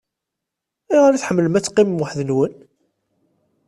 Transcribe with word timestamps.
Ayɣer 0.91 1.13
i 1.13 1.19
tḥemmlem 1.19 1.57
ad 1.57 1.63
teqqimem 1.63 2.01
weḥd-nwen? 2.01 2.53